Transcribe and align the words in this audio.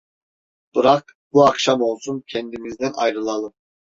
Bırak, 0.75 1.13
bu 1.33 1.45
akşam 1.45 1.81
olsun 1.81 2.23
kendimizden 2.27 2.93
ayrılalım. 2.95 3.53